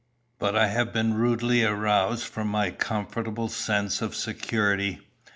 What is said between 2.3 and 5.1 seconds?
my comfortable sense of security.